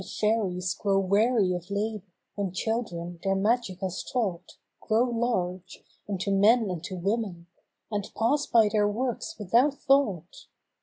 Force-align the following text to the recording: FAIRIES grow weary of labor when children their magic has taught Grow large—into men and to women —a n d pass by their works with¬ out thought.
FAIRIES 0.03 0.73
grow 0.79 0.97
weary 0.97 1.53
of 1.53 1.69
labor 1.69 2.03
when 2.33 2.51
children 2.51 3.19
their 3.23 3.35
magic 3.35 3.81
has 3.81 4.03
taught 4.03 4.53
Grow 4.81 5.03
large—into 5.03 6.31
men 6.31 6.71
and 6.71 6.83
to 6.85 6.95
women 6.95 7.45
—a 7.91 7.95
n 7.97 8.01
d 8.01 8.09
pass 8.17 8.47
by 8.47 8.67
their 8.67 8.87
works 8.87 9.35
with¬ 9.39 9.53
out 9.53 9.75
thought. 9.75 10.47